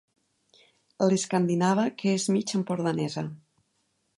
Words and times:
L'escandinava 1.09 1.85
que 1.99 2.15
és 2.21 2.25
mig 2.37 2.55
empordanesa. 2.61 3.27